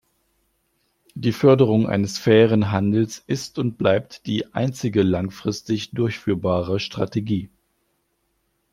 [1.13, 7.51] Die Förderung eines fairen Handels ist und bleibt die einzige langfristig durchführbare Strategie.